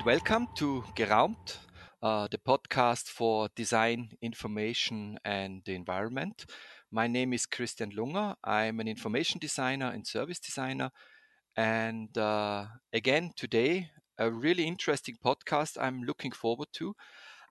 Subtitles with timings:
[0.00, 1.58] and welcome to Geraumt,
[2.02, 6.46] uh, the podcast for design, information, and the environment.
[6.90, 8.34] My name is Christian Lunger.
[8.42, 10.90] I'm an information designer and service designer.
[11.56, 16.94] And uh, again, today, a really interesting podcast I'm looking forward to.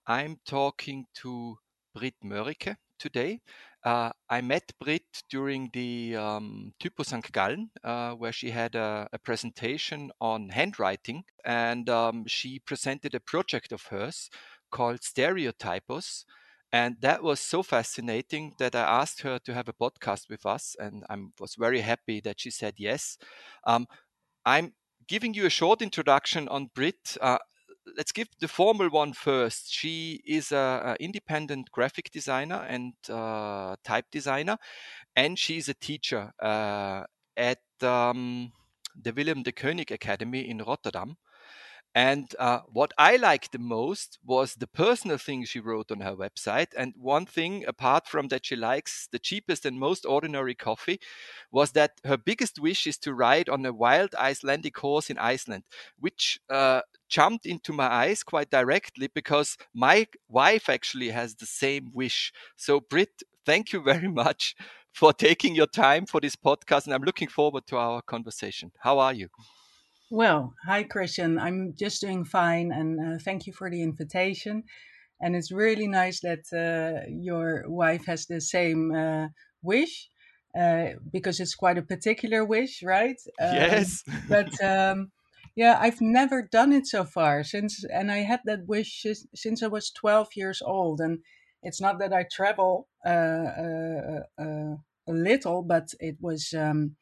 [0.08, 1.58] I'm talking to
[1.94, 3.42] Britt Möricke today.
[3.84, 7.32] Uh, I met Britt during the um, Typo St.
[7.32, 13.22] Gallen, uh, where she had a, a, presentation on handwriting, and um, she presented a
[13.22, 14.30] project of hers
[14.70, 16.26] called Stereotypos.
[16.72, 20.76] And that was so fascinating that I asked her to have a podcast with us,
[20.78, 23.18] and I was very happy that she said yes.
[23.66, 23.88] Um,
[24.46, 24.74] I'm
[25.08, 27.18] giving you a short introduction on Britt.
[27.20, 27.40] Uh,
[27.98, 29.72] let's give the formal one first.
[29.72, 34.58] She is an independent graphic designer and uh, type designer,
[35.16, 37.04] and she is a teacher uh,
[37.38, 38.52] at um,
[39.02, 41.18] the Willem de Kooning Academy in Rotterdam.
[41.96, 46.16] And uh, what I liked the most was the personal thing she wrote on her
[46.16, 46.68] website.
[46.78, 51.00] And one thing, apart from that she likes the cheapest and most ordinary coffee,
[51.52, 55.64] was that her biggest wish is to ride on a wild Icelandic horse in Iceland,
[56.00, 61.92] which uh, jumped into my eyes quite directly because my wife actually has the same
[61.94, 62.32] wish.
[62.56, 64.56] So, Britt, thank you very much
[64.94, 66.86] for taking your time for this podcast.
[66.86, 68.72] And I'm looking forward to our conversation.
[68.80, 69.30] How are you?
[70.12, 71.38] Well, hi, Christian.
[71.38, 74.64] I'm just doing fine, and uh, thank you for the invitation.
[75.22, 79.28] And it's really nice that uh, your wife has the same uh,
[79.62, 80.10] wish,
[80.60, 83.18] uh, because it's quite a particular wish, right?
[83.40, 84.04] Um, yes.
[84.28, 85.12] but um,
[85.56, 89.68] yeah, I've never done it so far since, and I had that wish since I
[89.68, 91.02] was 12 years old.
[91.02, 91.20] And
[91.62, 96.52] it's not that I travel uh, uh, a little, but it was.
[96.58, 96.96] Um,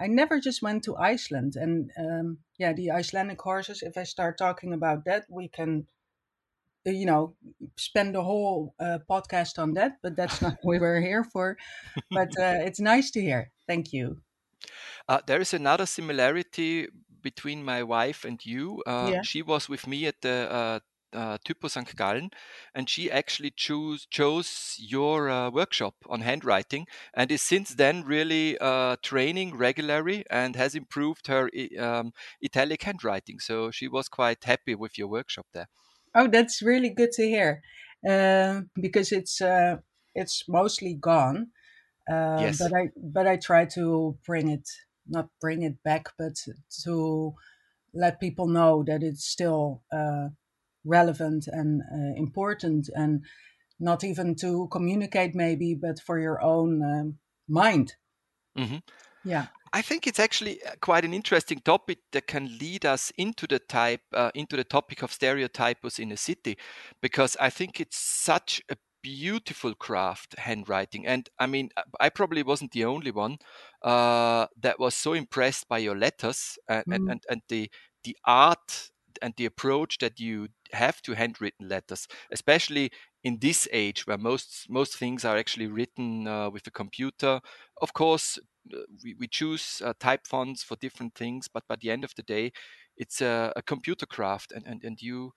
[0.00, 1.56] I never just went to Iceland.
[1.56, 5.86] And um, yeah, the Icelandic horses, if I start talking about that, we can,
[6.86, 7.34] uh, you know,
[7.76, 11.56] spend the whole uh, podcast on that, but that's not what we're here for.
[12.10, 13.52] But uh, it's nice to hear.
[13.66, 14.22] Thank you.
[15.08, 16.88] Uh, there is another similarity
[17.22, 18.82] between my wife and you.
[18.86, 19.22] Uh, yeah.
[19.22, 21.94] She was with me at the uh, uh, Typo St.
[21.96, 22.30] Gallen,
[22.74, 28.58] and she actually choose, chose your uh, workshop on handwriting and is since then really
[28.58, 32.12] uh, training regularly and has improved her um,
[32.42, 33.38] italic handwriting.
[33.40, 35.68] So she was quite happy with your workshop there.
[36.14, 37.62] Oh, that's really good to hear
[38.08, 39.78] uh, because it's uh,
[40.14, 41.52] it's mostly gone.
[42.10, 42.58] Uh, yes.
[42.58, 44.68] But I but I try to bring it
[45.06, 46.36] not bring it back, but
[46.84, 47.34] to
[47.94, 49.82] let people know that it's still
[50.84, 53.24] relevant and uh, important and
[53.78, 57.94] not even to communicate maybe but for your own um, mind
[58.56, 58.78] mm-hmm.
[59.24, 63.46] yeah I think it's actually uh, quite an interesting topic that can lead us into
[63.46, 66.58] the type uh, into the topic of stereotypes in a city,
[67.00, 72.72] because I think it's such a beautiful craft handwriting, and I mean I probably wasn't
[72.72, 73.38] the only one
[73.82, 76.94] uh, that was so impressed by your letters and, mm.
[76.94, 77.70] and, and, and the
[78.04, 78.90] the art
[79.22, 82.90] and the approach that you have to handwritten letters, especially
[83.24, 87.40] in this age where most most things are actually written uh, with a computer.
[87.80, 88.38] Of course,
[88.72, 92.14] uh, we, we choose uh, type fonts for different things, but by the end of
[92.16, 92.52] the day,
[92.96, 95.32] it's a, a computer craft, and, and, and you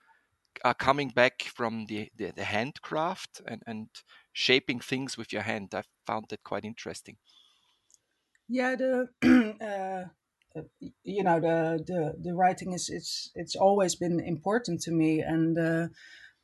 [0.64, 3.88] are coming back from the, the, the handcraft and, and
[4.32, 5.74] shaping things with your hand.
[5.74, 7.18] I found that quite interesting.
[8.48, 9.08] Yeah, the
[9.60, 10.08] uh,
[11.02, 15.58] you know the, the the writing is it's it's always been important to me and
[15.58, 15.88] uh,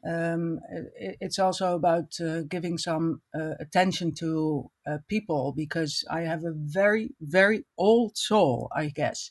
[0.08, 0.60] um,
[0.96, 6.44] it, it's also about uh, giving some uh, attention to uh, people because I have
[6.44, 9.30] a very very old soul I guess.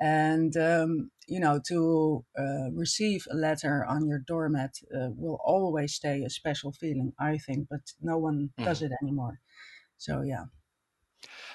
[0.00, 6.22] And um, you know to uh, receive a letter on your doormat will always stay
[6.22, 8.64] a special feeling I think but no one mm.
[8.64, 9.38] does it anymore.
[9.96, 10.44] So yeah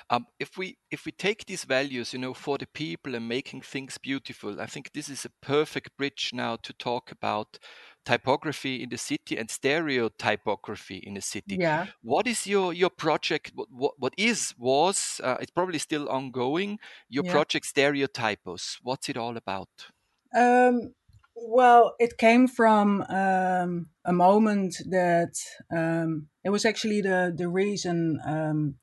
[0.10, 3.62] um, if we if we take these values, you know, for the people and making
[3.62, 7.60] things beautiful, I think this is a perfect bridge now to talk about
[8.06, 11.58] typography in the city and stereotypography in the city.
[11.60, 11.88] Yeah.
[12.02, 13.52] What is your your project?
[13.54, 16.80] What what, what is was uh, it's probably still ongoing.
[17.10, 17.32] Your yeah.
[17.32, 18.78] project Stereotypos.
[18.82, 19.70] What's it all about?
[20.36, 20.94] Um,
[21.36, 25.36] well, it came from um, a moment that
[25.76, 28.76] um, it was actually the the reason um,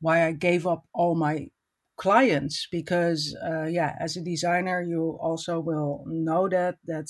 [0.00, 1.48] why I gave up all my
[1.96, 7.06] clients because uh, yeah as a designer you also will know that that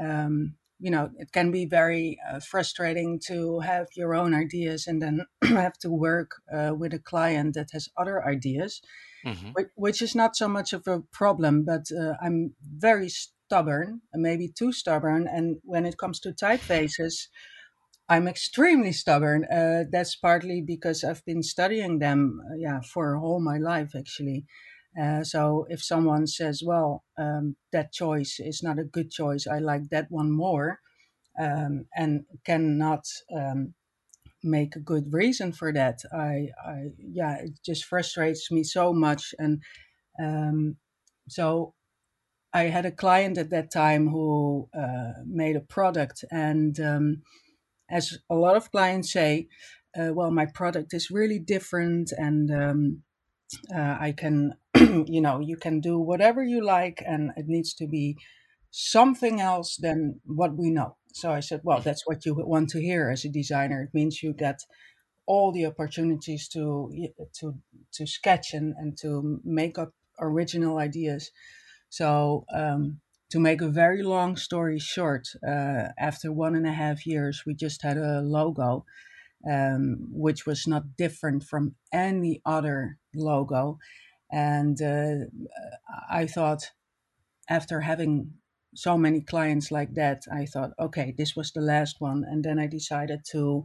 [0.00, 5.02] um, you know it can be very uh, frustrating to have your own ideas and
[5.02, 8.80] then have to work uh, with a client that has other ideas
[9.26, 9.50] mm-hmm.
[9.54, 13.10] which, which, is not so much of a problem but uh, i'm very
[13.52, 15.28] stubborn, maybe too stubborn.
[15.28, 17.28] And when it comes to typefaces,
[18.12, 19.44] I'm extremely stubborn.
[19.44, 22.20] Uh, that's partly because I've been studying them,
[22.50, 24.40] uh, yeah, for all my life actually.
[25.00, 26.90] Uh, so if someone says, "Well,
[27.24, 27.44] um,
[27.74, 29.44] that choice is not a good choice.
[29.46, 30.68] I like that one more,"
[31.46, 32.12] um, and
[32.44, 33.04] cannot
[33.40, 33.74] um,
[34.42, 39.34] make a good reason for that, I, I, yeah, it just frustrates me so much.
[39.38, 39.62] And
[40.22, 40.76] um,
[41.28, 41.74] so
[42.52, 47.22] I had a client at that time who uh, made a product, and um,
[47.90, 49.48] as a lot of clients say,
[49.98, 53.02] uh, well, my product is really different, and um,
[53.74, 57.86] uh, I can, you know, you can do whatever you like, and it needs to
[57.86, 58.16] be
[58.70, 60.96] something else than what we know.
[61.12, 63.82] So I said, well, that's what you want to hear as a designer.
[63.82, 64.60] It means you get
[65.26, 66.90] all the opportunities to
[67.38, 67.54] to
[67.92, 71.30] to sketch and, and to make up original ideas.
[71.90, 73.00] So um,
[73.32, 77.54] to make a very long story short, uh, after one and a half years, we
[77.54, 78.84] just had a logo,
[79.50, 83.78] um, which was not different from any other logo.
[84.30, 85.24] And uh,
[86.10, 86.72] I thought,
[87.48, 88.34] after having
[88.74, 92.24] so many clients like that, I thought, okay, this was the last one.
[92.30, 93.64] And then I decided to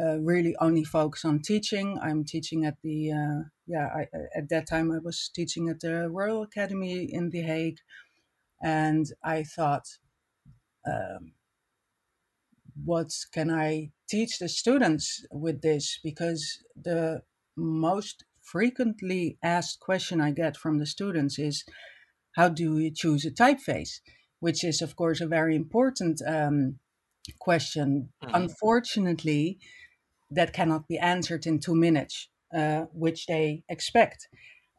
[0.00, 1.98] uh, really only focus on teaching.
[2.00, 4.06] I'm teaching at the, uh, yeah, I,
[4.36, 7.78] at that time I was teaching at the Royal Academy in The Hague.
[8.64, 9.86] And I thought,
[10.86, 11.32] um,
[12.84, 16.00] what can I teach the students with this?
[16.02, 17.22] Because the
[17.56, 21.64] most frequently asked question I get from the students is,
[22.36, 24.00] how do you choose a typeface?
[24.44, 26.78] which is, of course, a very important um,
[27.38, 28.10] question.
[28.22, 28.34] Mm-hmm.
[28.34, 29.58] Unfortunately,
[30.30, 34.28] that cannot be answered in two minutes, uh, which they expect.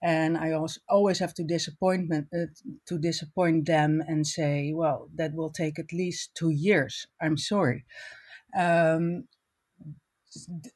[0.05, 2.45] And I also always have to disappointment uh,
[2.85, 7.07] to disappoint them and say, well, that will take at least two years.
[7.19, 7.85] I'm sorry.
[8.55, 9.27] Um,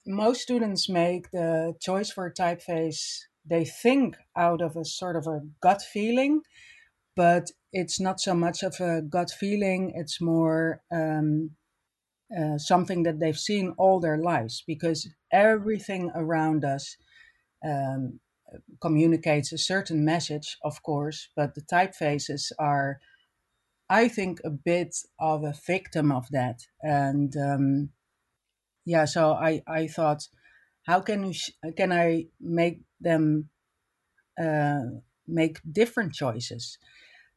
[0.07, 5.27] most students make the choice for a typeface they think out of a sort of
[5.27, 6.41] a gut feeling
[7.15, 11.51] but it's not so much of a gut feeling it's more um,
[12.37, 16.95] uh, something that they've seen all their lives because everything around us
[17.65, 18.19] um,
[18.81, 22.99] communicates a certain message of course but the typefaces are
[23.89, 27.89] i think a bit of a victim of that and um,
[28.85, 30.27] yeah so i i thought
[30.83, 33.49] how can you sh- can i make them
[34.41, 34.83] uh,
[35.27, 36.77] make different choices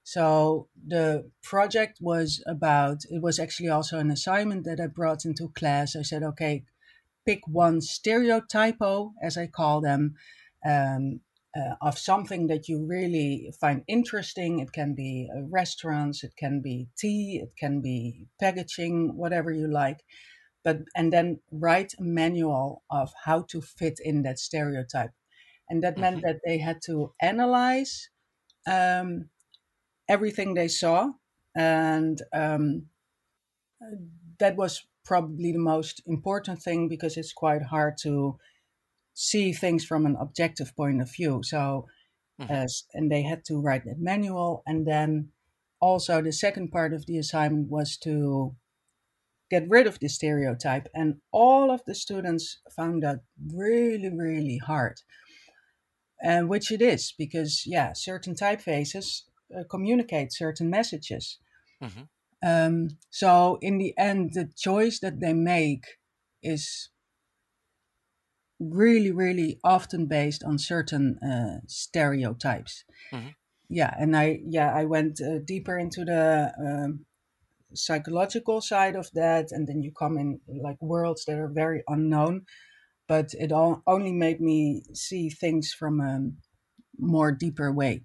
[0.04, 5.48] so the project was about, it was actually also an assignment that I brought into
[5.50, 5.94] class.
[5.94, 6.64] I said, okay,
[7.24, 10.16] pick one stereotypo, as I call them,
[10.66, 11.20] um,
[11.56, 14.58] uh, of something that you really find interesting.
[14.60, 19.68] It can be uh, restaurants, it can be tea, it can be packaging, whatever you
[19.68, 20.04] like.
[20.64, 25.10] But and then write a manual of how to fit in that stereotype,
[25.68, 26.00] and that mm-hmm.
[26.00, 28.08] meant that they had to analyze
[28.66, 29.28] um,
[30.08, 31.10] everything they saw,
[31.56, 32.86] and um,
[34.38, 38.38] that was probably the most important thing because it's quite hard to
[39.14, 41.42] see things from an objective point of view.
[41.42, 41.86] So,
[42.40, 42.52] mm-hmm.
[42.52, 45.28] as and they had to write that manual, and then
[45.80, 48.54] also the second part of the assignment was to
[49.50, 53.20] get rid of the stereotype, and all of the students found that
[53.54, 54.96] really, really hard.
[56.22, 59.22] And which it is because yeah, certain typefaces
[59.54, 61.38] uh, communicate certain messages.
[61.82, 62.02] Mm-hmm.
[62.44, 65.84] Um, so in the end, the choice that they make
[66.42, 66.90] is
[68.70, 72.84] really, really often based on certain uh, stereotypes.
[73.12, 73.28] Mm-hmm.
[73.68, 77.06] Yeah, and I yeah I went uh, deeper into the um,
[77.74, 82.42] psychological side of that, and then you come in like worlds that are very unknown.
[83.08, 86.30] But it all, only made me see things from a
[86.98, 88.04] more deeper way.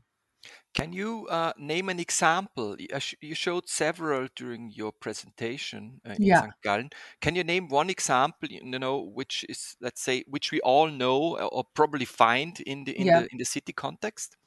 [0.77, 2.77] Can you uh, name an example?
[2.93, 6.35] Uh, you showed several during your presentation uh, in Yeah.
[6.35, 6.53] St.
[6.61, 6.91] Gallen.
[7.19, 11.35] Can you name one example, you know, which is, let's say, which we all know
[11.37, 13.13] uh, or probably find in the in Yeah.
[13.13, 14.37] the in the city context?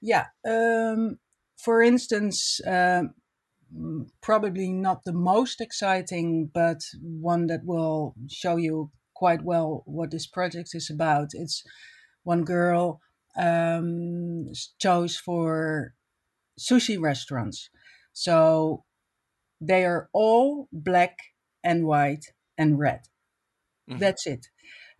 [0.00, 0.26] Yeah.
[0.44, 1.18] Um,
[1.56, 3.14] for instance, um,
[4.20, 10.26] probably not the most exciting, but one that will show you quite well what this
[10.26, 11.30] project is about.
[11.32, 11.64] It's
[12.24, 13.00] one girl
[13.36, 15.94] um, chose for
[16.58, 17.70] sushi restaurants.
[18.12, 18.84] So
[19.60, 21.16] they are all black
[21.64, 22.26] and white
[22.58, 23.02] and red.
[23.88, 23.98] Mm-hmm.
[23.98, 24.46] That's it.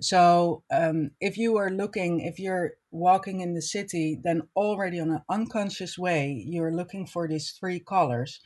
[0.01, 5.11] So um, if you are looking, if you're walking in the city, then already on
[5.11, 8.41] an unconscious way, you're looking for these three colors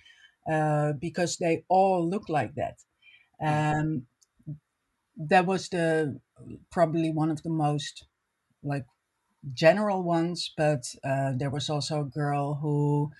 [0.50, 2.76] uh, because they all look like that.
[3.42, 3.80] Mm-hmm.
[3.80, 4.06] Um,
[5.16, 6.20] that was the
[6.70, 8.04] probably one of the most
[8.62, 8.84] like
[9.52, 13.10] general ones, but uh, there was also a girl who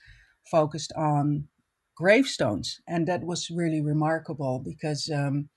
[0.50, 1.49] focused on
[1.97, 5.49] gravestones, and that was really remarkable because um,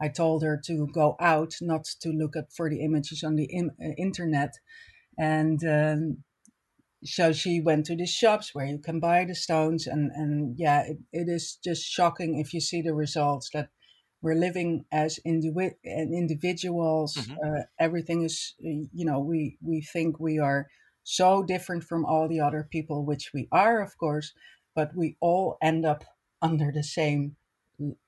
[0.00, 3.44] I told her to go out, not to look up for the images on the
[3.44, 4.54] Im- uh, internet,
[5.18, 6.24] and um,
[7.04, 10.82] so she went to the shops where you can buy the stones, and and yeah,
[10.82, 13.70] it, it is just shocking if you see the results that
[14.22, 17.14] we're living as individ- individuals.
[17.14, 17.36] Mm-hmm.
[17.44, 20.68] Uh, everything is, you know, we we think we are
[21.02, 24.32] so different from all the other people, which we are, of course,
[24.74, 26.04] but we all end up
[26.42, 27.36] under the same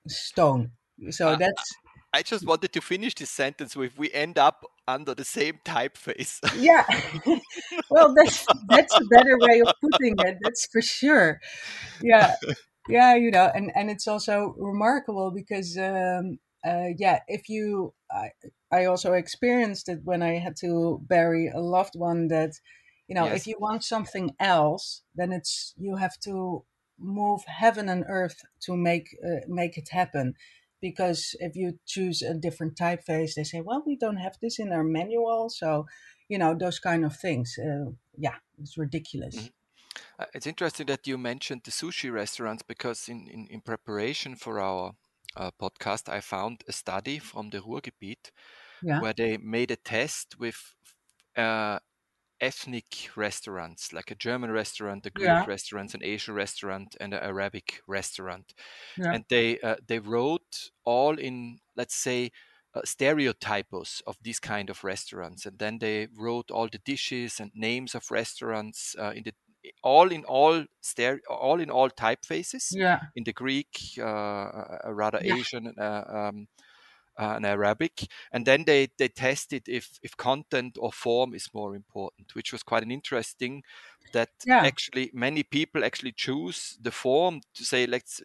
[0.08, 0.72] stone.
[1.10, 1.74] So that's.
[2.14, 6.40] I just wanted to finish this sentence with "we end up under the same typeface."
[6.60, 6.84] yeah,
[7.90, 10.36] well, that's that's a better way of putting it.
[10.42, 11.40] That's for sure.
[12.02, 12.34] Yeah,
[12.88, 18.30] yeah you know and and it's also remarkable because um uh yeah if you i
[18.72, 22.52] i also experienced it when i had to bury a loved one that
[23.08, 23.36] you know yes.
[23.36, 26.64] if you want something else then it's you have to
[26.98, 30.34] move heaven and earth to make uh, make it happen
[30.80, 34.72] because if you choose a different typeface they say well we don't have this in
[34.72, 35.86] our manual so
[36.28, 39.61] you know those kind of things uh, yeah it's ridiculous mm-hmm.
[40.18, 44.60] Uh, it's interesting that you mentioned the sushi restaurants because in, in, in preparation for
[44.60, 44.92] our
[45.36, 48.30] uh, podcast, I found a study from the Ruhrgebiet
[48.82, 49.00] yeah.
[49.00, 50.74] where they made a test with
[51.36, 51.78] uh,
[52.40, 55.44] ethnic restaurants, like a German restaurant, a Greek yeah.
[55.46, 58.52] restaurant, an Asian restaurant, and an Arabic restaurant.
[58.98, 59.12] Yeah.
[59.12, 62.32] And they uh, they wrote all in, let's say,
[62.74, 67.52] uh, stereotypos of these kind of restaurants, and then they wrote all the dishes and
[67.54, 69.34] names of restaurants uh, in the
[69.82, 70.64] all in all
[71.28, 75.34] all in all typefaces yeah in the greek uh, uh rather yeah.
[75.34, 76.48] asian uh, um,
[77.18, 81.76] uh, and arabic and then they they tested if if content or form is more
[81.76, 83.62] important which was quite an interesting
[84.12, 84.64] that yeah.
[84.64, 88.22] actually many people actually choose the form to say let's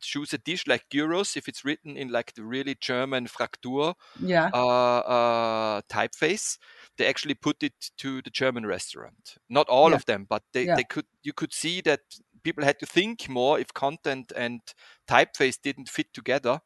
[0.00, 4.50] choose a dish like gyros if it's written in like the really German Fraktur yeah.
[4.52, 6.58] uh, uh, typeface.
[6.96, 9.36] They actually put it to the German restaurant.
[9.48, 9.96] Not all yeah.
[9.96, 10.76] of them, but they, yeah.
[10.76, 12.00] they could you could see that
[12.42, 14.60] people had to think more if content and
[15.08, 16.60] typeface didn't fit together.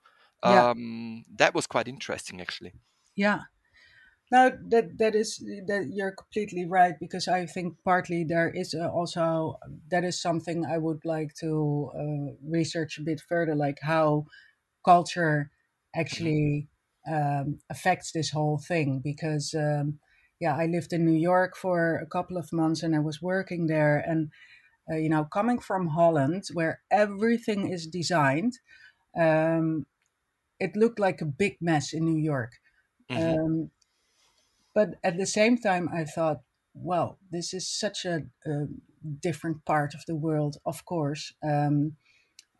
[0.44, 2.72] Um, that was quite interesting actually.
[3.14, 3.42] Yeah,
[4.32, 9.58] no, that that is that you're completely right because I think partly there is also
[9.90, 14.24] that is something I would like to uh, research a bit further, like how
[14.86, 15.50] culture
[15.94, 16.68] actually
[17.06, 19.02] um, affects this whole thing.
[19.04, 19.98] Because um,
[20.40, 23.66] yeah, I lived in New York for a couple of months and I was working
[23.66, 24.30] there, and
[24.90, 28.54] uh, you know, coming from Holland where everything is designed,
[29.14, 29.84] um,
[30.58, 32.52] it looked like a big mess in New York.
[33.10, 33.64] Mm-hmm.
[34.76, 36.42] Um, but at the same time, I thought,
[36.74, 38.66] well, this is such a, a
[39.20, 41.34] different part of the world, of course.
[41.42, 41.96] Um,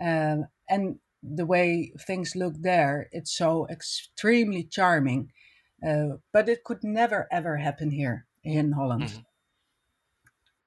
[0.01, 0.37] uh,
[0.69, 5.33] and the way things look there, it's so extremely charming.
[5.87, 9.03] Uh, but it could never ever happen here in Holland.
[9.03, 9.21] Mm-hmm.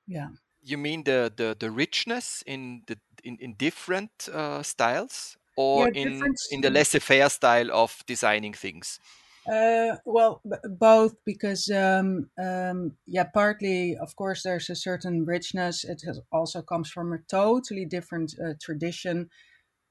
[0.08, 0.28] Yeah.
[0.62, 6.02] You mean the, the, the richness in the in, in different uh, styles, or yeah,
[6.02, 6.22] in
[6.52, 9.00] in the laissez-faire style of designing things?
[9.48, 15.84] Uh, well, b- both because um, um, yeah, partly of course there's a certain richness.
[15.84, 19.30] It has, also comes from a totally different uh, tradition.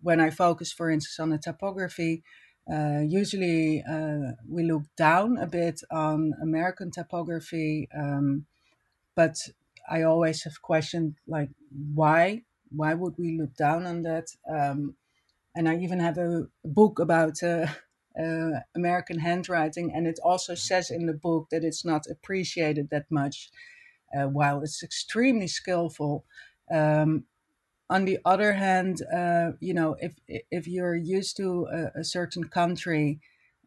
[0.02, 2.24] When I focus, for instance, on the typography,
[2.72, 8.46] uh, usually uh, we look down a bit on American typography, um,
[9.16, 9.36] but
[9.88, 11.50] I always have questioned like
[11.94, 14.28] why why would we look down on that?
[14.48, 14.96] Um,
[15.54, 17.42] and I even have a book about
[18.18, 22.90] uh, uh, American handwriting, and it also says in the book that it's not appreciated
[22.90, 23.50] that much,
[24.16, 26.24] uh, while it's extremely skillful.
[26.70, 27.24] Um,
[27.90, 30.14] on the other hand, uh, you know, if
[30.50, 33.20] if you're used to a, a certain country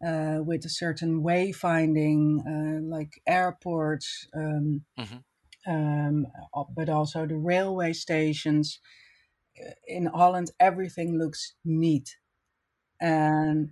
[0.05, 5.71] uh, with a certain wayfinding, uh, like airports, um, mm-hmm.
[5.71, 6.27] um,
[6.75, 8.79] but also the railway stations,
[9.59, 12.17] uh, in Holland, everything looks neat,
[12.99, 13.71] and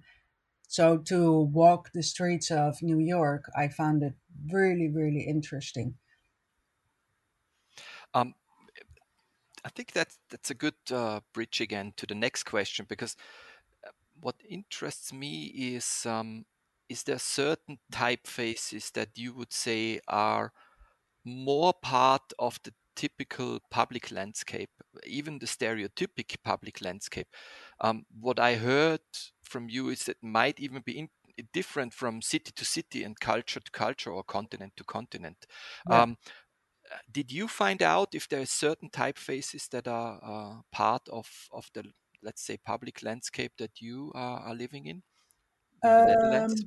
[0.76, 4.14] so to walk the streets of New York, I found it
[4.52, 5.96] really, really interesting.
[8.14, 8.34] Um,
[9.64, 13.16] I think that's that's a good uh, bridge again to the next question because
[13.88, 16.46] uh, what interests me is um,
[16.90, 20.52] is there certain typefaces that you would say are
[21.24, 24.72] more part of the typical public landscape,
[25.08, 27.28] even the stereotypic public landscape.
[27.80, 29.02] Um, what I heard
[29.48, 31.10] from you is that might even be in,
[31.54, 35.46] different from city to city and culture to culture or continent to continent.
[35.90, 36.04] Yeah.
[36.04, 36.18] Um,
[37.12, 41.70] did you find out if there are certain typefaces that are uh, part of, of
[41.74, 41.84] the
[42.22, 45.04] let's say public landscape that you uh, are living in,
[45.84, 46.66] in um, the Netherlands?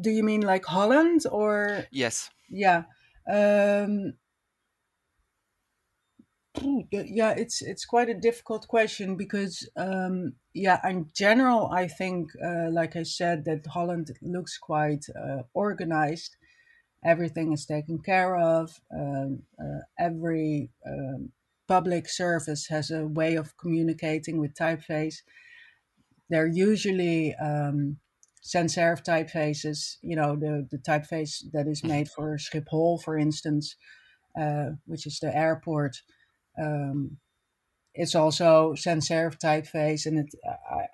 [0.00, 1.86] Do you mean like Holland or?
[1.90, 2.30] Yes.
[2.48, 2.84] Yeah.
[3.30, 4.14] Um,
[6.92, 12.70] yeah, it's it's quite a difficult question because um, yeah, in general, I think, uh,
[12.70, 16.36] like I said, that Holland looks quite uh, organized.
[17.04, 18.80] Everything is taken care of.
[18.96, 21.32] Um, uh, every um,
[21.66, 25.16] public service has a way of communicating with typeface.
[26.30, 27.98] They're usually um,
[28.40, 33.76] sans serif typefaces, you know, the, the typeface that is made for Schiphol, for instance,
[34.40, 35.96] uh, which is the airport.
[36.58, 37.18] Um,
[37.94, 40.34] it's also sans serif typeface, and it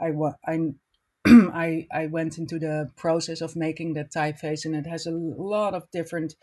[0.00, 0.12] I
[0.47, 0.59] I
[1.26, 5.75] I, I, went into the process of making that typeface, and it has a lot
[5.75, 6.35] of different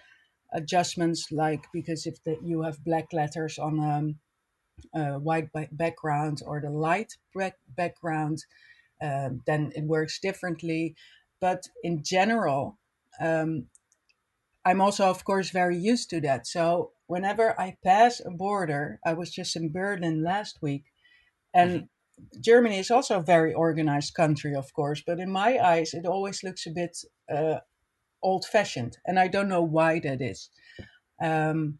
[0.54, 4.20] adjustments, like because if the, you have black letters on um,
[4.94, 7.14] a white background or the light
[7.76, 8.46] background,
[9.02, 10.96] um, then it works differently.
[11.40, 12.78] But in general,
[13.20, 13.68] um,
[14.66, 16.46] I'm also, of course, very used to that.
[16.46, 20.86] So whenever I pass a border, I was just in Berlin last week,
[21.54, 22.42] and mm-hmm.
[22.42, 25.04] Germany is also a very organized country, of course.
[25.06, 26.98] But in my eyes, it always looks a bit
[27.34, 27.60] uh,
[28.22, 30.50] old-fashioned, and I don't know why that is.
[31.22, 31.80] Um,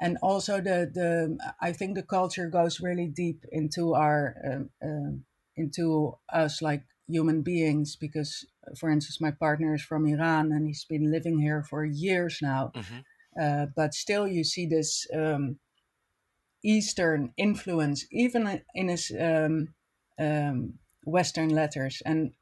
[0.00, 5.24] and also the the I think the culture goes really deep into our um, um,
[5.56, 8.46] into us like human beings because
[8.78, 12.72] for instance my partner is from iran and he's been living here for years now
[12.74, 13.00] mm-hmm.
[13.40, 15.58] Uh, but still you see this um,
[16.64, 19.68] eastern influence even in his um,
[20.18, 22.32] um, western letters and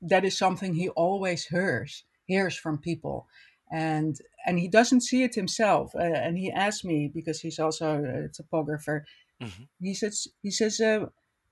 [0.00, 3.26] that is something he always hears hears from people
[3.70, 8.02] and and he doesn't see it himself uh, and he asked me because he's also
[8.04, 9.04] a typographer.
[9.42, 9.64] mm-hmm.
[9.80, 11.06] he says he says uh,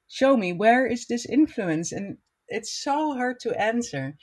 [0.09, 4.17] show me where is this influence and it's so hard to answer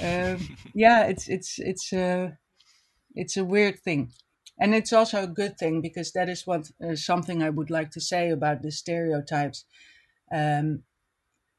[0.00, 2.30] um, yeah it's it's it's uh,
[3.14, 4.12] it's a weird thing
[4.58, 7.90] and it's also a good thing because that is what uh, something i would like
[7.90, 9.64] to say about the stereotypes
[10.32, 10.82] um,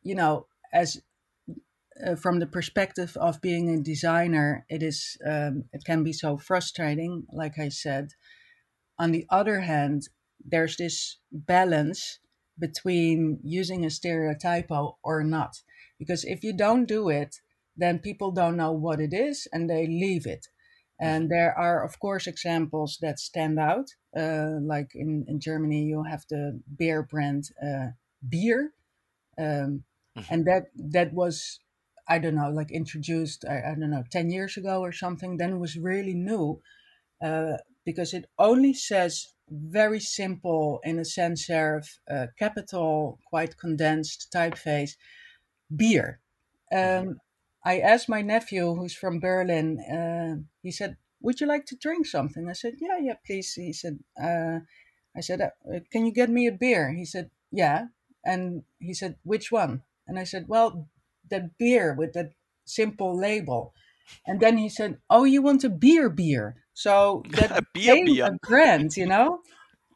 [0.04, 1.02] you know as
[2.06, 6.38] uh, from the perspective of being a designer it is um, it can be so
[6.38, 8.10] frustrating like i said
[8.98, 10.04] on the other hand
[10.44, 12.20] there's this balance
[12.60, 15.58] between using a stereotypo or not.
[16.00, 17.38] Because if you don't do it,
[17.76, 20.48] then people don't know what it is and they leave it.
[21.02, 21.34] And mm-hmm.
[21.34, 23.96] there are, of course, examples that stand out.
[24.16, 27.88] Uh, like in, in Germany, you have the beer brand uh,
[28.28, 28.74] Bier.
[29.38, 29.84] Um,
[30.16, 30.22] mm-hmm.
[30.30, 31.60] And that, that was,
[32.08, 35.38] I don't know, like introduced, I, I, don't know, 10 years ago or something.
[35.38, 36.62] Then it was really new
[37.20, 44.32] uh, because it only says very simple in a sans serif, uh, capital, quite condensed
[44.32, 44.92] typeface,
[45.76, 46.20] beer.
[46.72, 47.10] Mm-hmm.
[47.10, 47.18] Um,
[47.63, 52.08] I asked my nephew, who's from Berlin, uh, he said, Would you like to drink
[52.08, 52.50] something?
[52.50, 53.54] I said, Yeah, yeah, please.
[53.54, 54.60] He said, uh,
[55.15, 56.91] I said, uh, Can you get me a beer?
[56.93, 57.88] He said, Yeah.
[58.26, 59.84] And he said, Which one?
[60.08, 60.88] And I said, Well,
[61.30, 62.34] that beer with that
[62.65, 63.74] simple label.
[64.28, 68.28] And then he said, "Oh, you want a beer beer?" So that a beer beer.
[68.28, 69.39] a brand, you know.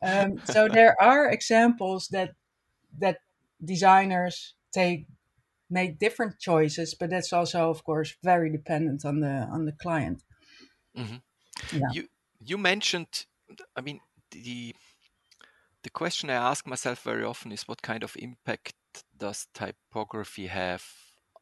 [0.01, 2.31] Um, so there are examples that
[2.99, 3.19] that
[3.63, 5.07] designers take
[5.69, 10.23] make different choices, but that's also, of course, very dependent on the on the client.
[10.97, 11.77] Mm-hmm.
[11.77, 11.87] Yeah.
[11.93, 12.07] You
[12.39, 13.25] you mentioned,
[13.75, 13.99] I mean,
[14.31, 14.75] the
[15.83, 18.73] the question I ask myself very often is, what kind of impact
[19.17, 20.83] does typography have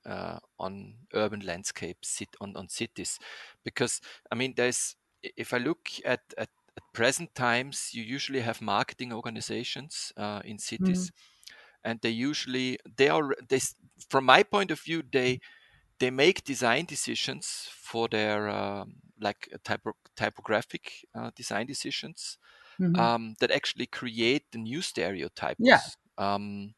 [0.05, 3.19] uh, on urban landscapes, sit on, on cities,
[3.63, 4.95] because I mean, there's
[5.37, 10.57] if I look at, at, at present times, you usually have marketing organizations uh, in
[10.59, 11.13] cities, mm.
[11.83, 13.59] and they usually they are they
[14.09, 15.39] from my point of view they
[15.99, 22.37] they make design decisions for their um, like typo, typographic uh, design decisions
[22.79, 22.99] mm-hmm.
[22.99, 25.59] um, that actually create the new stereotypes.
[25.59, 25.79] Yeah.
[26.17, 26.73] Um,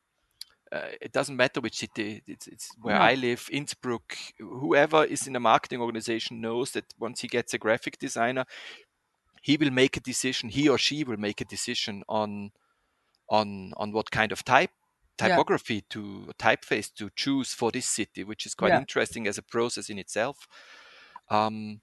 [0.71, 3.01] uh, it doesn't matter which city it's, it's where no.
[3.01, 4.17] I live, Innsbruck.
[4.39, 8.45] Whoever is in a marketing organization knows that once he gets a graphic designer,
[9.41, 10.49] he will make a decision.
[10.49, 12.51] He or she will make a decision on
[13.29, 14.71] on on what kind of type
[15.17, 15.81] typography yeah.
[15.89, 18.79] to typeface to choose for this city, which is quite yeah.
[18.79, 20.47] interesting as a process in itself.
[21.29, 21.81] Um,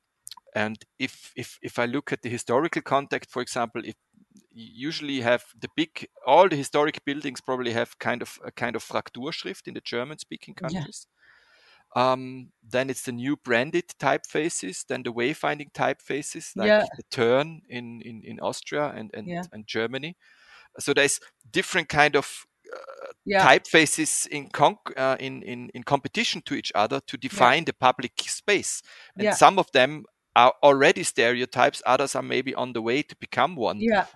[0.55, 3.95] and if if if I look at the historical context, for example, if
[4.55, 8.85] usually have the big all the historic buildings probably have kind of a kind of
[8.85, 11.07] Frakturschrift in the German speaking countries.
[11.07, 11.09] Yeah.
[11.95, 16.87] Um, then it's the new branded typefaces, then the wayfinding typefaces like yeah.
[16.97, 19.43] the Tern in, in, in Austria and and, yeah.
[19.53, 20.17] and Germany.
[20.79, 22.47] So there's different kind of
[23.25, 23.47] yeah.
[23.47, 28.13] typefaces in, con- uh, in, in in competition to each other to define the public
[28.27, 28.83] space,
[29.17, 33.57] and some of them are already stereotypes others are maybe on the way to become
[33.57, 33.81] one.
[33.81, 34.07] Yeah.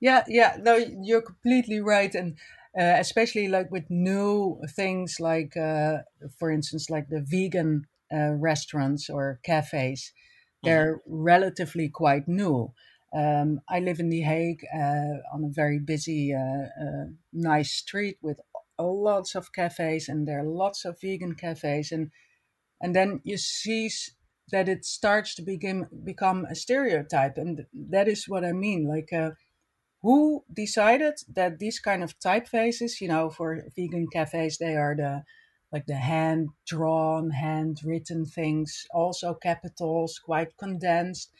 [0.00, 0.56] Yeah yeah.
[0.60, 2.14] No you're completely right.
[2.14, 2.36] And
[2.78, 5.98] uh, especially like with new things like uh,
[6.38, 10.12] for instance like the vegan uh, restaurants or cafes
[10.62, 11.22] they're mm-hmm.
[11.22, 12.72] relatively quite new
[13.14, 18.18] um, I live in The Hague uh, on a very busy, uh, uh, nice street
[18.22, 18.40] with
[18.78, 22.10] lots of cafes, and there are lots of vegan cafes, and
[22.80, 23.90] and then you see
[24.50, 29.12] that it starts to begin become a stereotype and that is what i mean like
[29.12, 29.30] uh,
[30.02, 35.22] who decided that these kind of typefaces you know for vegan cafes they are the
[35.72, 41.30] like the hand drawn hand written things also capitals quite condensed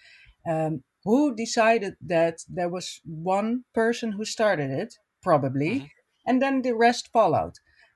[0.49, 5.87] um, who decided that there was one person who started it probably mm-hmm.
[6.27, 7.55] and then the rest followed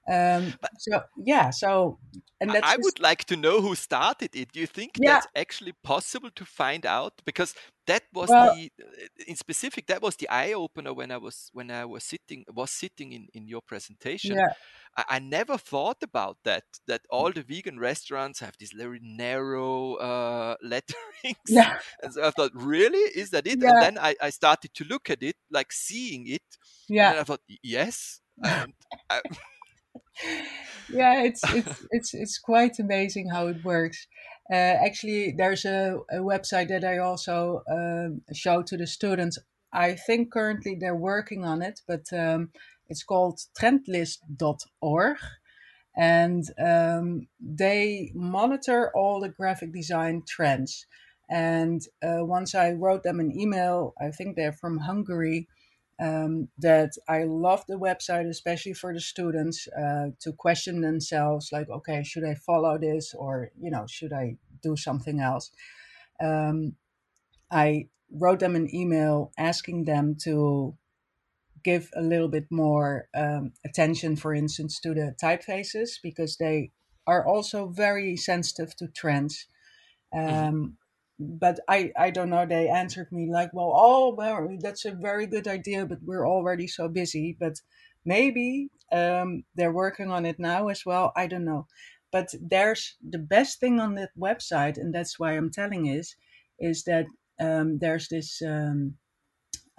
[0.08, 1.98] um, so yeah, so
[2.40, 2.84] and that's I just...
[2.84, 4.52] would like to know who started it.
[4.52, 5.14] Do you think yeah.
[5.14, 7.14] that's actually possible to find out?
[7.24, 7.54] Because
[7.86, 11.50] that was well, the uh, in specific that was the eye opener when I was
[11.52, 14.36] when I was sitting was sitting in in your presentation.
[14.36, 14.48] Yeah.
[14.96, 16.64] I, I never thought about that.
[16.86, 21.48] That all the vegan restaurants have these very narrow uh, letterings.
[21.48, 21.78] Yeah.
[22.02, 23.60] And so I thought, really, is that it?
[23.60, 23.70] Yeah.
[23.70, 26.42] And then I, I started to look at it, like seeing it.
[26.88, 27.10] Yeah.
[27.10, 28.20] And I thought, yes.
[28.42, 28.74] And
[29.10, 29.20] I,
[30.92, 34.06] yeah, it's it's it's it's quite amazing how it works.
[34.50, 39.38] Uh, actually, there's a, a, website that I also um, show to the students.
[39.72, 42.50] I think currently they're working on it, but um,
[42.88, 45.16] it's called trendlist.org.
[45.98, 50.86] And um, they monitor all the graphic design trends.
[51.28, 55.48] And uh, once I wrote them an email, I think they're from Hungary,
[55.98, 61.68] um, that I love the website, especially for the students uh, to question themselves, like,
[61.70, 65.50] okay, should I follow this or, you know, should I do something else?
[66.22, 66.76] Um,
[67.50, 70.76] I wrote them an email asking them to
[71.64, 76.72] give a little bit more um, attention, for instance, to the typefaces because they
[77.06, 79.46] are also very sensitive to trends.
[80.14, 80.66] mm-hmm
[81.18, 82.46] but I, I don't know.
[82.46, 86.66] They answered me like, well, oh, well, that's a very good idea, but we're already
[86.66, 87.36] so busy.
[87.38, 87.60] But
[88.04, 91.12] maybe um, they're working on it now as well.
[91.16, 91.66] I don't know.
[92.12, 96.16] But there's the best thing on that website, and that's why I'm telling is,
[96.58, 97.06] is that
[97.40, 98.94] um, there's this, um,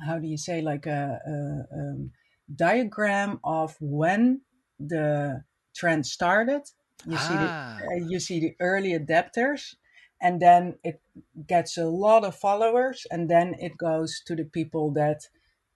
[0.05, 2.11] how do you say, like a, a um,
[2.53, 4.41] diagram of when
[4.79, 5.43] the
[5.75, 6.61] trend started.
[7.05, 7.27] You ah.
[7.27, 7.77] see the ah.
[7.77, 9.75] uh, you see the early adapters
[10.21, 11.01] and then it
[11.47, 15.21] gets a lot of followers and then it goes to the people that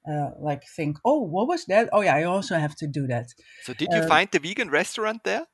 [0.09, 1.89] uh, like think oh what was that?
[1.93, 3.33] Oh yeah i also have to do that.
[3.63, 5.45] So did you uh, find the vegan restaurant there?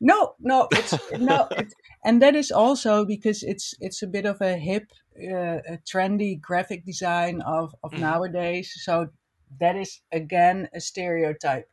[0.00, 4.40] No no it's no it's, and that is also because it's it's a bit of
[4.40, 8.00] a hip uh, a trendy graphic design of of mm.
[8.00, 9.08] nowadays so
[9.60, 11.68] that is again a stereotype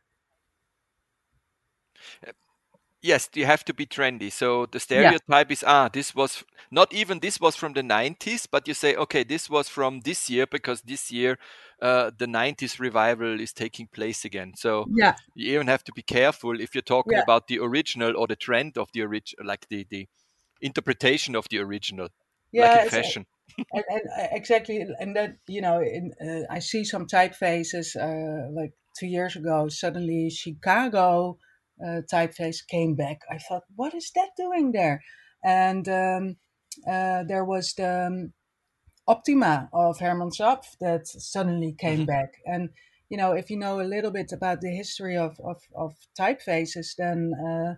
[3.02, 4.30] Yes, you have to be trendy.
[4.30, 5.52] So the stereotype yeah.
[5.52, 9.24] is ah, this was not even this was from the 90s, but you say okay,
[9.24, 11.36] this was from this year because this year
[11.82, 14.52] uh, the 90s revival is taking place again.
[14.56, 15.16] So yeah.
[15.34, 17.22] you even have to be careful if you're talking yeah.
[17.22, 20.06] about the original or the trend of the original, like the the
[20.60, 22.08] interpretation of the original,
[22.52, 23.26] yeah, like in fashion.
[23.72, 28.48] and, and, uh, exactly, and that you know, in, uh, I see some typefaces uh,
[28.52, 29.68] like two years ago.
[29.68, 31.38] Suddenly, Chicago
[32.12, 33.20] typeface came back.
[33.30, 35.02] I thought, what is that doing there?
[35.44, 36.36] And um,
[36.86, 38.32] uh, there was the um,
[39.08, 42.06] Optima of Hermann Zapf that suddenly came mm-hmm.
[42.06, 42.34] back.
[42.46, 42.70] And
[43.08, 46.94] you know, if you know a little bit about the history of of, of typefaces,
[46.96, 47.74] then uh,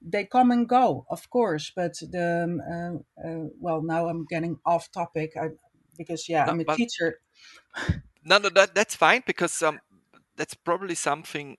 [0.00, 1.70] they come and go, of course.
[1.74, 5.50] But the um, uh, uh, well, now I'm getting off topic I,
[5.96, 7.20] because yeah, no, I'm a teacher.
[8.24, 9.78] no, no, that that's fine because um,
[10.36, 11.58] that's probably something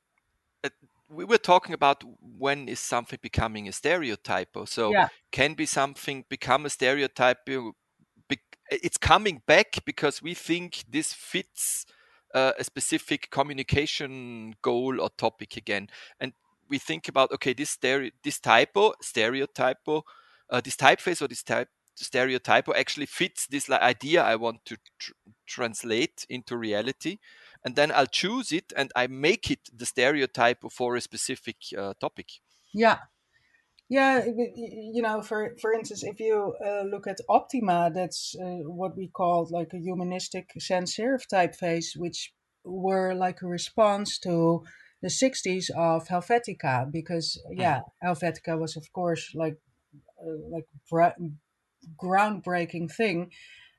[1.13, 2.03] we were talking about
[2.37, 5.07] when is something becoming a stereotype or so yeah.
[5.31, 7.47] can be something become a stereotype
[8.81, 11.85] it's coming back because we think this fits
[12.33, 15.87] uh, a specific communication goal or topic again,
[16.19, 16.33] and
[16.69, 20.03] we think about okay, this stereo, this typo, stereotypo,
[20.49, 25.11] uh, this typeface or this type stereotypo actually fits this idea I want to tr-
[25.45, 27.19] translate into reality,
[27.63, 31.93] and then I'll choose it and I make it the stereotype for a specific uh,
[31.99, 32.27] topic.
[32.73, 32.97] Yeah,
[33.89, 38.97] yeah, you know, for for instance, if you uh, look at Optima, that's uh, what
[38.97, 44.63] we call like a humanistic sans serif typeface, which were like a response to
[45.01, 48.07] the 60s of Helvetica, because yeah, mm-hmm.
[48.07, 49.57] Helvetica was of course like
[50.19, 50.65] uh, like
[52.01, 53.29] groundbreaking thing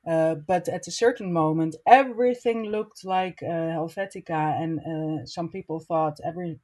[0.07, 5.81] uh, but at a certain moment, everything looked like uh, Helvetica, and uh, some people
[5.81, 6.59] thought every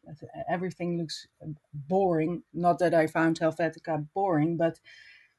[0.49, 1.27] everything looks
[1.73, 2.43] boring.
[2.53, 4.79] Not that I found Helvetica boring, but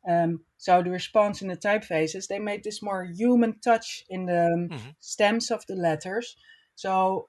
[0.09, 4.45] um, so the response in the typefaces they made this more human touch in the
[4.53, 4.89] um, mm-hmm.
[4.99, 6.35] stems of the letters.
[6.75, 7.27] So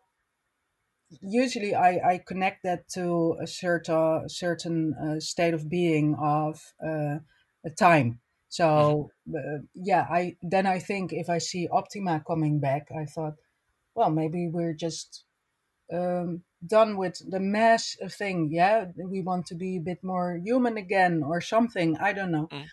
[1.20, 7.18] usually I, I connect that to a certain certain uh, state of being of uh,
[7.62, 8.21] a time
[8.52, 13.36] so uh, yeah, I then I think if I see Optima coming back, I thought,
[13.94, 15.24] well, maybe we're just
[15.90, 18.50] um, done with the mass thing.
[18.52, 21.96] Yeah, we want to be a bit more human again or something.
[21.96, 22.48] I don't know.
[22.52, 22.66] Mm.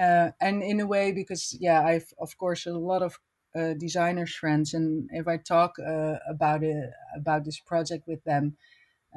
[0.00, 3.18] Uh, and in a way, because yeah, I've of course a lot of
[3.56, 8.56] uh, designers friends, and if I talk uh, about it about this project with them,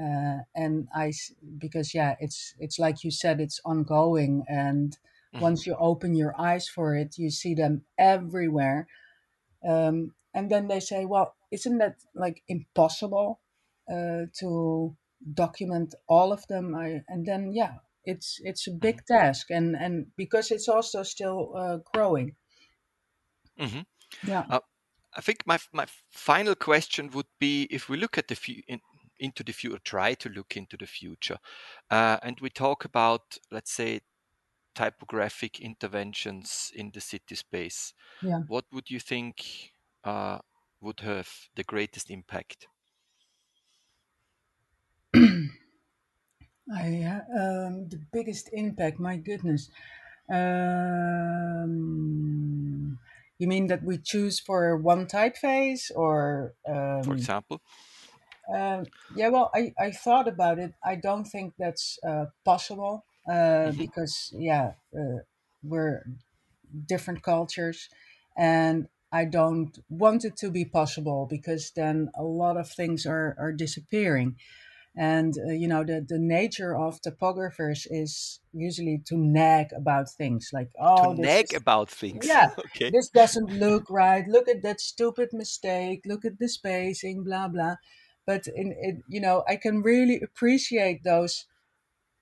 [0.01, 1.13] uh, and I
[1.59, 4.97] because yeah, it's it's like you said, it's ongoing and
[5.33, 5.43] Mm-hmm.
[5.43, 8.87] Once you open your eyes for it, you see them everywhere.
[9.67, 13.39] Um, and then they say, well, isn't that like impossible
[13.91, 14.95] uh, to
[15.33, 16.75] document all of them?
[16.75, 17.73] I, and then, yeah,
[18.07, 19.13] it's it's a big mm-hmm.
[19.13, 22.35] task, and and because it's also still uh, growing.
[23.59, 23.81] Mm-hmm.
[24.29, 24.45] Yeah.
[24.49, 24.59] Uh,
[25.15, 28.79] I think my my final question would be if we look at the few in,
[29.19, 31.39] into the future, try to look into the future,
[31.91, 34.01] uh, and we talk about let's say
[34.77, 38.41] typographic interventions in the city space, yeah.
[38.47, 39.71] what would you think
[40.03, 40.37] uh,
[40.81, 42.67] would have the greatest impact?
[45.15, 45.49] I,
[47.35, 49.71] um, the biggest impact, my goodness.
[50.31, 50.99] Um,
[53.39, 56.53] you mean that we choose for one typeface or?
[56.69, 57.61] Um, for example?
[58.53, 58.83] Uh,
[59.15, 60.73] yeah, well, I, I thought about it.
[60.85, 63.77] I don't think that's uh, possible uh, mm-hmm.
[63.77, 65.19] because yeah, uh,
[65.63, 66.05] we're
[66.87, 67.89] different cultures,
[68.37, 73.35] and I don't want it to be possible because then a lot of things are
[73.39, 74.35] are disappearing.
[74.99, 80.49] And uh, you know the, the nature of typographers is usually to nag about things
[80.51, 82.89] like oh to nag is, about things yeah okay.
[82.89, 87.75] this doesn't look right look at that stupid mistake look at the spacing blah blah
[88.25, 91.45] but in it you know I can really appreciate those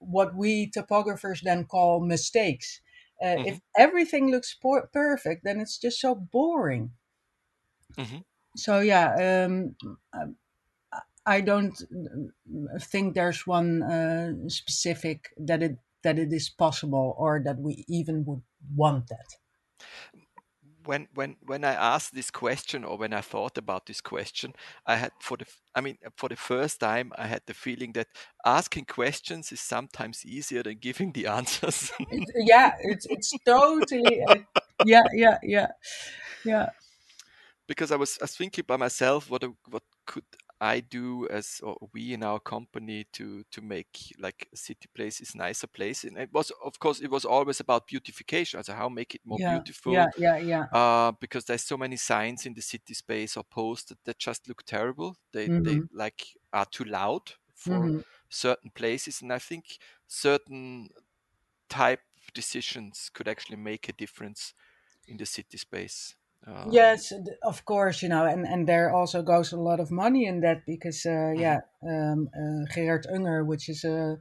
[0.05, 2.81] what we typographers then call mistakes.
[3.21, 3.47] Uh, mm-hmm.
[3.47, 6.91] If everything looks por- perfect, then it's just so boring.
[7.97, 8.17] Mm-hmm.
[8.57, 9.75] So yeah, um,
[11.25, 11.81] I don't
[12.79, 18.25] think there's one uh, specific that it that it is possible or that we even
[18.25, 18.43] would
[18.75, 19.35] want that
[20.85, 24.53] when when when I asked this question or when I thought about this question,
[24.85, 28.07] I had for the I mean for the first time I had the feeling that
[28.45, 31.91] asking questions is sometimes easier than giving the answers.
[32.35, 34.37] yeah, it's it's totally uh,
[34.85, 35.67] yeah yeah yeah
[36.45, 36.69] yeah.
[37.67, 40.25] Because I was I was thinking by myself what what could
[40.61, 45.67] I do as or we in our company to to make like city places nicer
[45.67, 49.21] place and it was of course it was always about beautification so how make it
[49.25, 52.93] more yeah, beautiful yeah yeah yeah uh, because there's so many signs in the city
[52.93, 55.63] space or posted that just look terrible they mm-hmm.
[55.63, 57.99] they like are too loud for mm-hmm.
[58.29, 60.89] certain places and I think certain
[61.67, 62.01] type
[62.33, 64.53] decisions could actually make a difference
[65.07, 66.15] in the city space
[66.47, 67.11] um, yes,
[67.43, 70.65] of course, you know, and, and there also goes a lot of money in that
[70.65, 74.17] because, uh, yeah, um, uh, Gerard Unger, which is a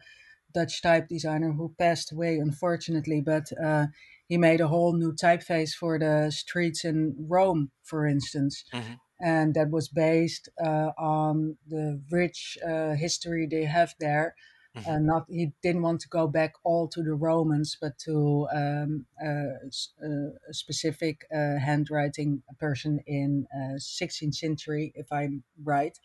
[0.55, 3.87] Dutch type designer who passed away, unfortunately, but uh,
[4.27, 8.65] he made a whole new typeface for the streets in Rome, for instance.
[8.73, 8.95] Mm-hmm.
[9.21, 14.35] And that was based uh, on the rich uh, history they have there
[14.77, 14.91] Mm-hmm.
[14.91, 19.07] Uh, not he didn't want to go back all to the Romans, but to um,
[19.25, 19.69] uh,
[20.05, 25.97] a specific uh, handwriting person in 16th uh, century, if I'm right.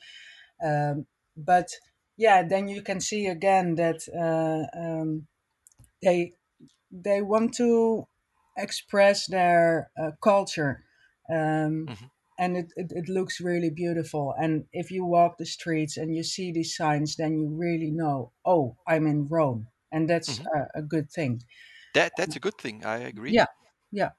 [0.64, 1.70] Um, but
[2.18, 5.28] yeah, then you can see again that uh, um,
[6.04, 6.34] they
[6.92, 8.08] they want to
[8.58, 10.84] express their uh, culture.
[11.30, 12.06] Um, mm-hmm.
[12.40, 14.34] And it, it, it looks really beautiful.
[14.40, 18.34] And if you walk the streets and you see these signs, then you really know,
[18.46, 20.48] oh, I'm in Rome, and that's Mhm.
[20.56, 21.44] a, a good thing.
[21.94, 22.84] That that's a good thing.
[22.86, 23.34] I agree.
[23.34, 23.48] Yeah,
[23.92, 24.12] yeah,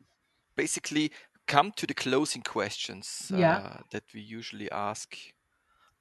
[0.57, 1.11] Basically,
[1.47, 5.17] come to the closing questions yeah, uh, that we usually ask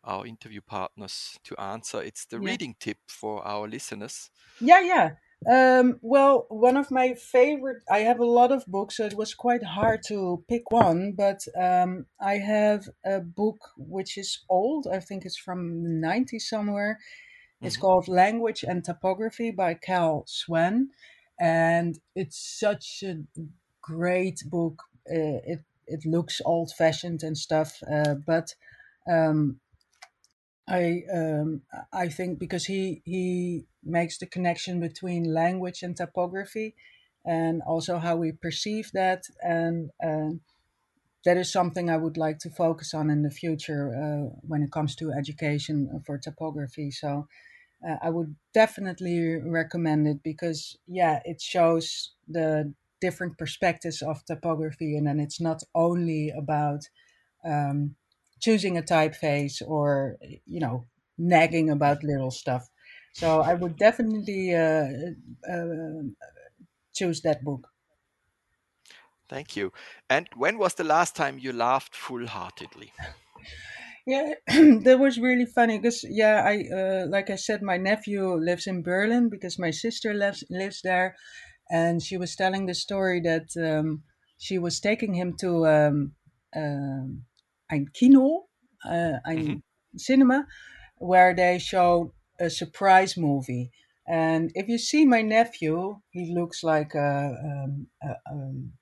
[0.04, 2.02] our interview partners to answer.
[2.04, 2.42] It's the yeah.
[2.42, 4.32] reading tip for our listeners.
[4.60, 5.16] Yeah, yeah.
[5.48, 9.34] Um, well, one of my favorite, I have a lot of books, so it was
[9.34, 14.86] quite hard to pick one, but um, I have a book which is old.
[14.86, 17.00] I think it's from the 90s somewhere.
[17.64, 17.78] It's Mhm.
[17.78, 20.92] called Language and Typography by Cal Swann,
[21.40, 23.24] and it's such a
[23.82, 24.84] great book.
[25.10, 28.56] Uh, it it looks old fashioned and stuff, uh, but
[29.10, 29.60] um,
[30.68, 36.76] I um, I think because he he makes the connection between language and typography,
[37.26, 40.42] and also how we perceive that, and um,
[41.26, 44.72] that is something I would like to focus on in the future uh, when it
[44.72, 46.92] comes to education for typography.
[46.92, 47.28] So
[47.88, 54.98] uh, I would definitely recommend it because yeah, it shows the different perspectives of typography,
[54.98, 56.82] and then it's not only about
[57.46, 57.96] um,
[58.40, 60.86] choosing a typeface or you know
[61.18, 62.70] nagging about little stuff.
[63.14, 64.88] So I would definitely uh,
[65.50, 66.04] uh,
[66.94, 67.74] choose that book.
[69.30, 69.72] Thank you.
[70.10, 72.94] And when was the last time you laughed full heartedly?
[74.06, 78.68] Yeah, that was really funny because yeah, I uh, like I said, my nephew lives
[78.68, 81.16] in Berlin because my sister lives lives there,
[81.70, 84.04] and she was telling the story that um,
[84.38, 86.16] she was taking him to um,
[86.56, 87.26] um,
[87.70, 88.48] ein Kino,
[88.86, 89.60] uh, Mhm.
[89.98, 90.48] cinema,
[90.98, 93.72] where they showed a surprise movie.
[94.08, 98.74] And if you see my nephew, he looks like a, um, a, um,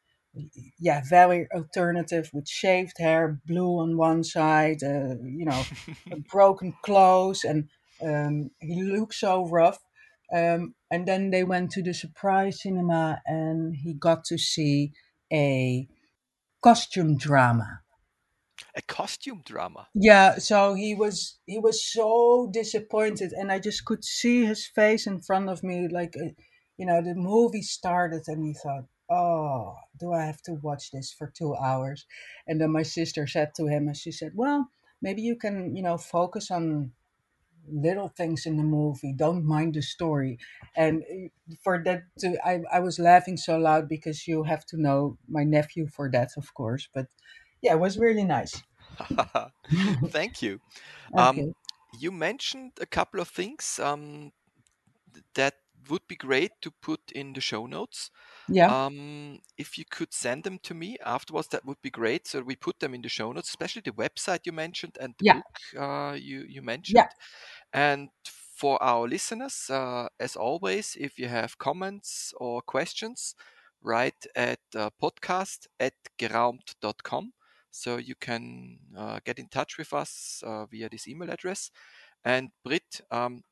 [0.80, 5.64] yeah, very alternative with shaved hair, blue on one side, uh, you know,
[6.32, 7.70] broken clothes, and
[8.02, 9.80] um, he looks so rough.
[10.34, 14.94] Um, and then they went to the surprise cinema, and he got to see
[15.32, 15.88] a
[16.62, 17.82] costume drama.
[18.78, 19.90] A costume drama.
[20.00, 25.08] Yeah, so he was he was so disappointed, and I just could see his face
[25.08, 25.88] in front of me.
[25.88, 26.30] Like, uh,
[26.78, 31.12] you know, the movie started, and he thought, "Oh, do I have to watch this
[31.12, 32.06] for two hours?"
[32.46, 34.70] And then my sister said to him, and she said, "Well,
[35.02, 36.94] maybe you can, you know, focus on
[37.70, 39.14] little things in the movie.
[39.14, 40.38] Don't mind the story."
[40.76, 44.78] And uh, for that, to I I was laughing so loud because you have to
[44.82, 46.90] know my nephew for that, of course.
[46.94, 47.08] But
[47.62, 48.64] yeah, it was really nice.
[50.12, 50.60] Thank you.
[51.18, 51.54] Um, Okay.
[51.92, 54.32] you mentioned a couple of things um,
[55.36, 55.56] that
[55.90, 58.12] would be great to put in the show notes.
[58.48, 58.70] Yeah.
[58.70, 62.28] Um, if you could send them to me afterwards, that would be great.
[62.28, 65.24] So we put them in the show notes, especially the website you mentioned and the
[65.24, 65.36] Yeah.
[65.36, 67.08] book uh, you you Yeah.
[67.08, 67.16] mentioned.
[67.74, 68.10] And
[68.58, 73.36] for our listeners, uh, as always, if you have comments or questions,
[73.82, 77.34] write at uh, podcast at geraumt.com.
[77.78, 81.72] So you can uh, get in touch with us uh, via this email address.
[82.26, 83.44] And Britt, um,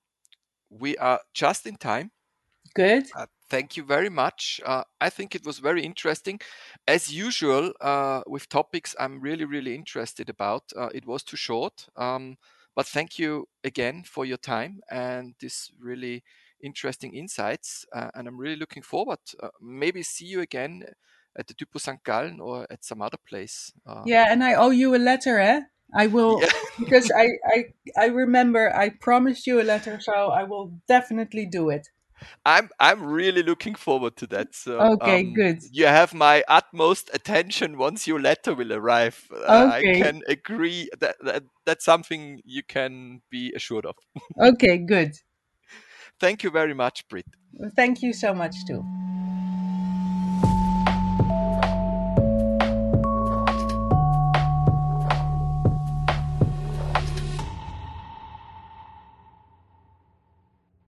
[0.70, 2.12] we are just in time.
[2.76, 3.08] Good.
[3.18, 4.60] Uh, thank you very much.
[4.66, 6.40] Uh, I think it was very interesting.
[6.88, 11.88] As usual, uh, with topics I'm really, really interested about, uh, it was too short.
[11.96, 12.38] Um,
[12.76, 16.24] but thank you again for your time and this really
[16.62, 17.86] interesting insights.
[17.94, 19.20] Uh, and I'm really looking forward.
[19.42, 20.84] Uh, maybe see you again
[21.38, 22.04] at the Typo St.
[22.04, 23.72] Gallen or at some other place.
[23.86, 25.62] Uh, Yeah, and I owe you a letter, eh?
[25.94, 27.64] I will yeah, because I I
[27.98, 31.88] I remember I promised you a letter, so I will definitely do it.
[32.46, 34.56] I'm I'm really looking forward to that.
[34.56, 35.60] So Okay, um, good.
[35.72, 39.28] you have my utmost attention once your letter will arrive.
[39.34, 43.96] Uh, I can agree that, that that's something you can be assured of.
[44.42, 45.16] Okay, good.
[46.20, 47.26] Thank you very much, Britt.
[47.76, 48.84] Thank you so much too.